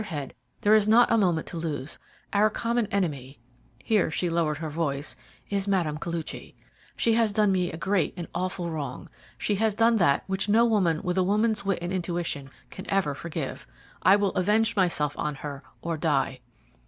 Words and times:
Head, 0.03 0.33
there 0.61 0.73
is 0.73 0.87
not 0.87 1.11
a 1.11 1.17
moment 1.19 1.45
to 1.49 1.57
lose. 1.57 1.99
Our 2.33 2.49
common 2.49 2.87
enemy" 2.87 3.37
here 3.77 4.09
she 4.09 4.29
lowered 4.31 4.57
her 4.57 4.71
voice 4.71 5.15
"is 5.51 5.67
Mme. 5.67 5.97
Koluchy. 5.99 6.55
She 6.97 7.13
has 7.13 7.31
done 7.31 7.51
me 7.51 7.71
a 7.71 7.77
great 7.77 8.15
and 8.17 8.27
awful 8.33 8.71
wrong. 8.71 9.09
She 9.37 9.53
has 9.57 9.75
done 9.75 9.97
that 9.97 10.23
which 10.25 10.49
no 10.49 10.65
woman 10.65 11.03
with 11.03 11.19
a 11.19 11.23
woman's 11.23 11.65
wit 11.65 11.77
and 11.83 11.93
intuition 11.93 12.49
can 12.71 12.89
ever 12.89 13.13
forgive. 13.13 13.67
I 14.01 14.15
will 14.15 14.31
avenge 14.33 14.75
myself 14.75 15.15
on 15.19 15.35
her 15.35 15.61
or 15.83 15.97
die." 15.97 16.39